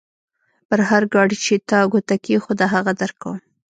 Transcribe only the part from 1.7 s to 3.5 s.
ګوته کېښوده؛ هغه درکوم.